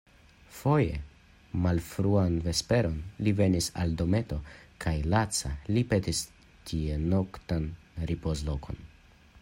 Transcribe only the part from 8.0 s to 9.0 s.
ripozlokon.